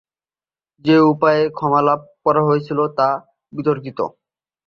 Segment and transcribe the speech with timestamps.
[0.85, 3.07] যে-উপায়ে ক্ষমা লাভ করা হয়েছিল, তা
[3.53, 3.99] বিতর্কিত।